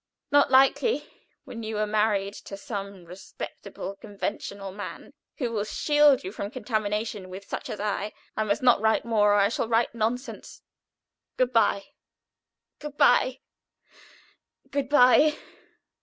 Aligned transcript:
Not 0.31 0.49
likely, 0.49 1.05
when 1.43 1.61
you 1.61 1.77
are 1.77 1.85
married 1.85 2.33
to 2.45 2.57
some 2.57 3.05
respectable, 3.05 3.97
conventional 3.97 4.71
man, 4.71 5.13
who 5.37 5.51
will 5.51 5.63
shield 5.63 6.23
you 6.23 6.31
from 6.31 6.49
contamination 6.49 7.29
with 7.29 7.45
such 7.45 7.69
as 7.69 7.79
I. 7.79 8.11
I 8.35 8.43
must 8.43 8.63
not 8.63 8.81
write 8.81 9.05
more 9.05 9.33
or 9.35 9.39
I 9.39 9.49
shall 9.49 9.67
write 9.67 9.93
nonsense. 9.93 10.63
Good 11.37 11.53
bye, 11.53 11.83
good 12.79 12.97
bye, 12.97 13.41
good 14.71 14.89
bye! 14.89 15.37